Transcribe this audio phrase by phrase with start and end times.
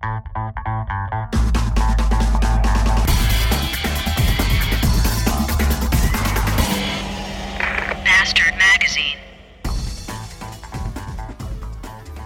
[0.00, 0.24] Bastard
[8.56, 9.20] Magazine.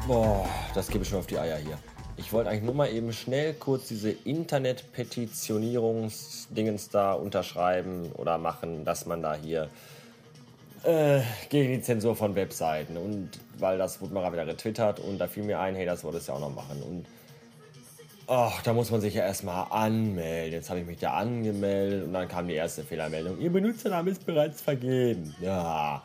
[0.06, 1.76] Boah, das gebe ich schon auf die Eier hier.
[2.16, 9.04] Ich wollte eigentlich nur mal eben schnell kurz diese Internet-Petitionierungsdingens da unterschreiben oder machen, dass
[9.06, 9.68] man da hier
[10.84, 15.26] äh, gegen die Zensur von Webseiten und weil das wurde mal wieder getwittert und da
[15.26, 17.04] fiel mir ein, hey, das wollte es ja auch noch machen und
[18.26, 20.52] ach, da muss man sich ja erstmal anmelden.
[20.52, 23.40] Jetzt habe ich mich da angemeldet und dann kam die erste Fehlermeldung.
[23.40, 25.34] Ihr Benutzername ist bereits vergeben.
[25.40, 26.02] Ja.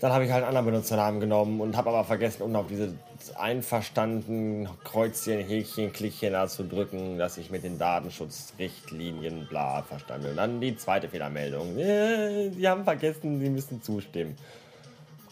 [0.00, 2.92] Dann habe ich halt einen anderen Benutzernamen genommen und habe aber vergessen, um auf diese
[3.36, 10.30] einverstanden Kreuzchen, Häkchen, Klickchen da zu drücken, dass ich mit den Datenschutzrichtlinien bla verstanden bin.
[10.32, 11.78] Und dann die zweite Fehlermeldung.
[11.78, 14.36] Äh, Sie haben vergessen, Sie müssen zustimmen.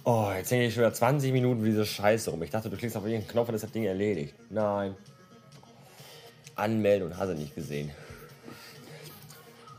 [0.05, 2.41] Oh, jetzt hänge ich schon wieder 20 Minuten wie diese Scheiße rum.
[2.44, 4.34] Ich dachte, du klickst auf irgendeinen Knopf und ist das Ding erledigt.
[4.50, 4.94] Nein.
[6.56, 7.90] Anmelden und hast du nicht gesehen.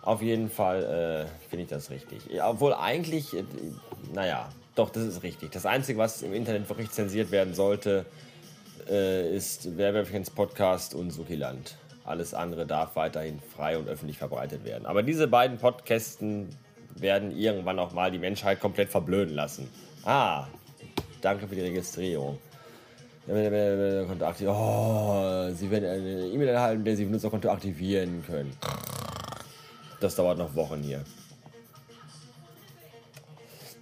[0.02, 2.22] Auf jeden Fall äh, finde ich das richtig.
[2.42, 3.44] Obwohl eigentlich, äh,
[4.14, 5.52] naja, doch, das ist richtig.
[5.52, 8.06] Das Einzige, was im Internet wirklich zensiert werden sollte,
[8.90, 11.78] äh, ist Werwölfchens Podcast und Sukiland.
[12.04, 14.86] Alles andere darf weiterhin frei und öffentlich verbreitet werden.
[14.88, 16.50] Aber diese beiden Podcasten
[16.96, 19.70] werden irgendwann auch mal die Menschheit komplett verblöden lassen.
[20.04, 20.48] Ah,
[21.22, 22.40] danke für die Registrierung.
[23.28, 24.56] Konto aktivieren.
[24.56, 28.56] Oh, Sie werden eine E-Mail erhalten, der Sie Benutzerkonto aktivieren können.
[30.00, 31.04] Das dauert noch Wochen hier.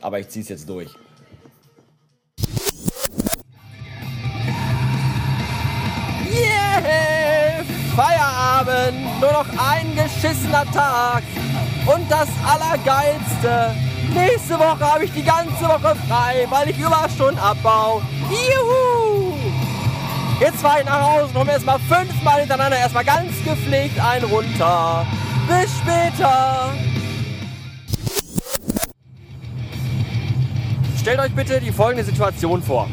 [0.02, 0.90] Aber ich ziehe es jetzt durch.
[6.30, 7.64] Yeah!
[7.96, 9.20] Feierabend!
[9.22, 11.24] Nur noch ein geschissener Tag!
[11.86, 13.76] Und das Allergeilste!
[14.14, 18.02] Nächste Woche habe ich die ganze Woche frei, weil ich Überstunden abbau.
[18.30, 18.99] Juhu!
[20.40, 25.06] Jetzt fahre ich nach Hause hol mir erstmal fünfmal hintereinander erstmal ganz gepflegt einen runter.
[25.50, 26.74] Bis später!
[30.98, 32.88] Stellt euch bitte die folgende Situation vor.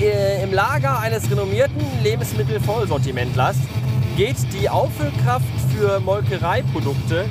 [0.00, 3.56] Äh, Im Lager eines renommierten Lebensmittelvollsortimentlers
[4.16, 5.44] geht die Auffüllkraft
[5.76, 7.26] für Molkereiprodukte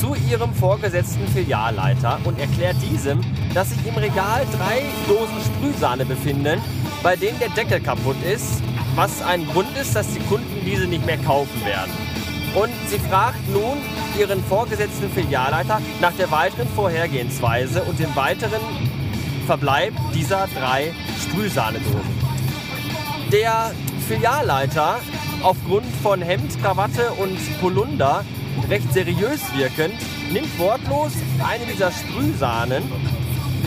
[0.00, 3.20] zu ihrem vorgesetzten Filialleiter und erklärt diesem,
[3.52, 6.60] dass sich im Regal drei Dosen Sprühsahne befinden,
[7.04, 8.62] bei denen der Deckel kaputt ist,
[8.94, 11.92] was ein Grund ist, dass die Kunden diese nicht mehr kaufen werden.
[12.54, 13.76] Und sie fragt nun
[14.18, 18.62] ihren vorgesetzten Filialleiter nach der weiteren Vorhergehensweise und dem weiteren
[19.46, 22.00] Verbleib dieser drei Sprühsahnedosen.
[23.30, 23.72] Der
[24.08, 24.98] Filialleiter,
[25.42, 28.24] aufgrund von Hemd, Krawatte und Polunder
[28.70, 29.94] recht seriös wirkend,
[30.32, 31.12] nimmt wortlos
[31.46, 32.82] eine dieser Sprühsahnen,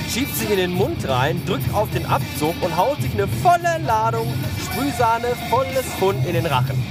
[0.09, 3.78] schiebt sich in den Mund rein, drückt auf den Abzug und haut sich eine volle
[3.85, 6.81] Ladung Sprühsahne, volles Pfund in den Rachen.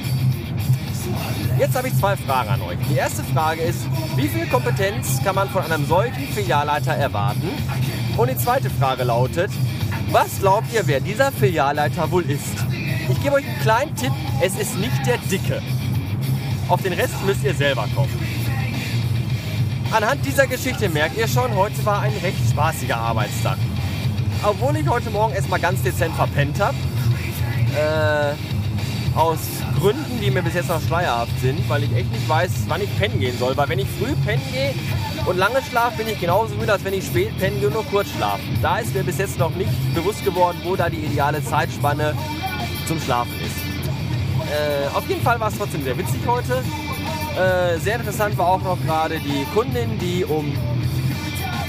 [1.58, 2.76] Jetzt habe ich zwei Fragen an euch.
[2.90, 3.80] Die erste Frage ist,
[4.16, 7.48] wie viel Kompetenz kann man von einem solchen Filialleiter erwarten?
[8.16, 9.50] Und die zweite Frage lautet,
[10.10, 12.64] was glaubt ihr, wer dieser Filialleiter wohl ist?
[13.10, 14.12] Ich gebe euch einen kleinen Tipp,
[14.42, 15.62] es ist nicht der Dicke.
[16.68, 18.35] Auf den Rest müsst ihr selber kommen.
[19.92, 23.56] Anhand dieser Geschichte merkt ihr schon, heute war ein recht spaßiger Arbeitstag.
[24.42, 26.76] Obwohl ich heute Morgen erstmal ganz dezent verpennt habe,
[27.74, 28.34] äh,
[29.16, 29.38] aus
[29.78, 32.98] Gründen, die mir bis jetzt noch schleierhaft sind, weil ich echt nicht weiß, wann ich
[32.98, 33.56] pennen gehen soll.
[33.56, 34.74] Weil wenn ich früh pennen gehe
[35.24, 37.86] und lange schlafe, bin ich genauso müde, als wenn ich spät pennen gehe und nur
[37.86, 38.58] kurz schlafen.
[38.60, 42.14] Da ist mir bis jetzt noch nicht bewusst geworden, wo da die ideale Zeitspanne
[42.86, 43.66] zum Schlafen ist.
[44.50, 46.62] Äh, auf jeden Fall war es trotzdem sehr witzig heute.
[47.36, 50.56] Äh, sehr interessant war auch noch gerade die Kundin, die um,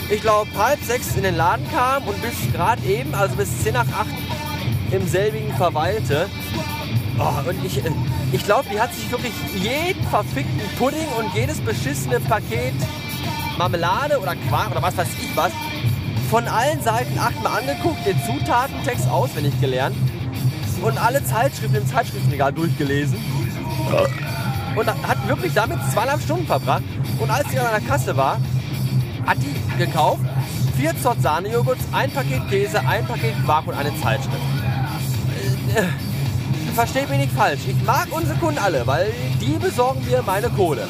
[0.09, 3.73] ich glaube, halb sechs in den Laden kam und bis gerade eben, also bis zehn
[3.73, 4.07] nach acht
[4.91, 6.29] im selbigen verweilte.
[7.19, 7.91] Oh, und ich, äh,
[8.31, 12.73] ich glaube, die hat sich wirklich jeden verfickten Pudding und jedes beschissene Paket
[13.57, 15.51] Marmelade oder Quark oder was weiß ich was
[16.29, 19.97] von allen Seiten achtmal angeguckt, den Zutatentext auswendig gelernt
[20.81, 23.17] und alle Zeitschriften im Zeitschriftenregal durchgelesen.
[24.77, 26.83] Und hat wirklich damit zweieinhalb Stunden verbracht.
[27.19, 28.39] Und als sie an der Kasse war,
[29.25, 30.21] hat die gekauft
[30.77, 34.37] vier Zott Sahnejoghurts, ein Paket Käse, ein Paket Quark und eine Zeitschrift.
[35.75, 35.83] Äh, äh,
[36.75, 37.61] Versteht mich nicht falsch.
[37.67, 40.87] Ich mag unsere Kunden alle, weil die besorgen mir meine Kohle.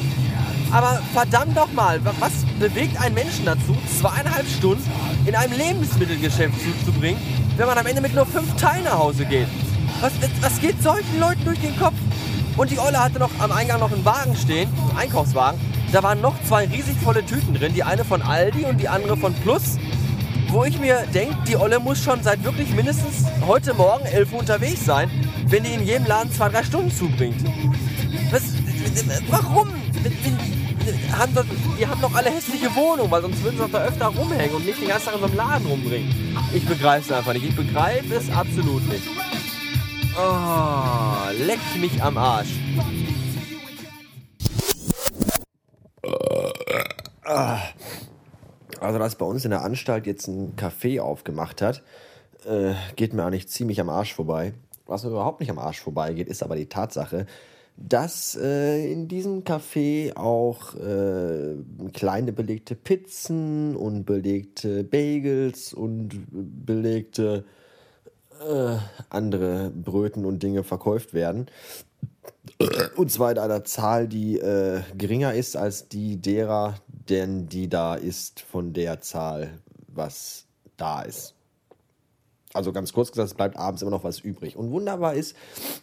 [0.70, 4.84] Aber verdammt doch mal, was bewegt einen Menschen dazu, zweieinhalb Stunden
[5.24, 7.18] in einem Lebensmittelgeschäft zuzubringen,
[7.56, 9.48] wenn man am Ende mit nur fünf Teilen nach Hause geht?
[10.02, 10.12] Was,
[10.42, 11.94] was geht solchen Leuten durch den Kopf?
[12.58, 15.60] Und die Olle hatte noch am Eingang noch einen Wagen stehen, einen Einkaufswagen.
[15.92, 19.16] Da waren noch zwei riesig volle Tüten drin, die eine von Aldi und die andere
[19.16, 19.78] von Plus.
[20.48, 24.40] Wo ich mir denke, die Olle muss schon seit wirklich mindestens heute Morgen 11 Uhr
[24.40, 25.08] unterwegs sein,
[25.46, 27.44] wenn die in jedem Laden zwei, drei Stunden zubringt?
[28.32, 28.42] Was,
[29.28, 29.68] warum?
[31.78, 34.66] Die haben doch alle hässliche Wohnungen, weil sonst würden sie doch da öfter rumhängen und
[34.66, 36.12] nicht den ganzen Tag in so einem Laden rumbringen.
[36.52, 37.44] Ich begreife es einfach nicht.
[37.44, 39.04] Ich begreife es absolut nicht.
[40.20, 42.58] Oh, leck mich am Arsch.
[48.80, 51.84] Also, dass bei uns in der Anstalt jetzt ein Café aufgemacht hat,
[52.44, 54.54] äh, geht mir eigentlich ziemlich am Arsch vorbei.
[54.86, 57.26] Was mir überhaupt nicht am Arsch vorbeigeht, ist aber die Tatsache,
[57.76, 61.54] dass äh, in diesem Café auch äh,
[61.92, 66.26] kleine belegte Pizzen und belegte Bagels und
[66.66, 67.44] belegte
[68.40, 71.46] äh, andere Bröten und Dinge verkauft werden.
[72.96, 77.94] Und zwar in einer Zahl, die äh, geringer ist als die derer, denn die da
[77.94, 80.46] ist von der Zahl, was
[80.76, 81.34] da ist.
[82.54, 84.56] Also ganz kurz gesagt, es bleibt abends immer noch was übrig.
[84.56, 85.36] Und wunderbar ist,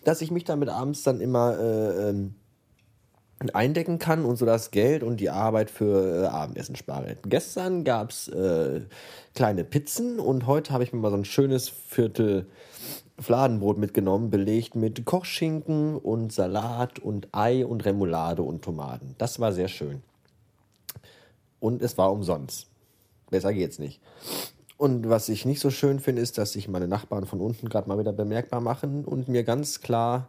[0.04, 2.36] dass ich mich damit abends dann immer äh, ähm,
[3.54, 7.18] eindecken kann und so das Geld und die Arbeit für äh, Abendessen spare.
[7.28, 8.82] Gestern gab es äh,
[9.36, 12.48] kleine Pizzen und heute habe ich mir mal so ein schönes Viertel
[13.20, 19.16] Fladenbrot mitgenommen, belegt mit Kochschinken und Salat und Ei und Remoulade und Tomaten.
[19.18, 20.02] Das war sehr schön.
[21.60, 22.68] Und es war umsonst.
[23.30, 24.02] Besser geht's nicht.
[24.78, 27.88] Und was ich nicht so schön finde, ist, dass sich meine Nachbarn von unten gerade
[27.88, 30.28] mal wieder bemerkbar machen und mir ganz klar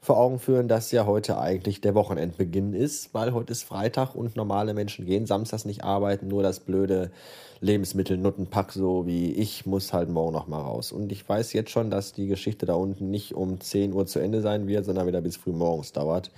[0.00, 4.34] vor Augen führen, dass ja heute eigentlich der Wochenendbeginn ist, weil heute ist Freitag und
[4.34, 7.10] normale Menschen gehen samstags nicht arbeiten, nur das blöde
[7.60, 10.92] Lebensmittel-Nuttenpack, so wie ich, muss halt morgen noch mal raus.
[10.92, 14.18] Und ich weiß jetzt schon, dass die Geschichte da unten nicht um 10 Uhr zu
[14.20, 16.30] Ende sein wird, sondern wieder bis früh morgens dauert.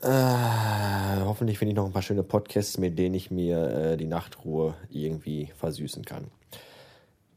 [0.00, 0.08] Äh,
[1.26, 4.74] hoffentlich finde ich noch ein paar schöne Podcasts, mit denen ich mir äh, die Nachtruhe
[4.88, 6.28] irgendwie versüßen kann.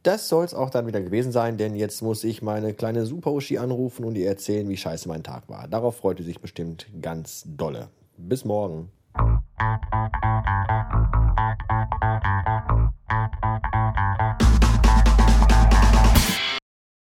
[0.03, 3.57] Das soll es auch dann wieder gewesen sein, denn jetzt muss ich meine kleine Super-Uschi
[3.57, 5.69] anrufen und ihr erzählen, wie scheiße mein Tag war.
[5.69, 7.87] Darauf freut ihr sich bestimmt ganz dolle.
[8.17, 8.91] Bis morgen.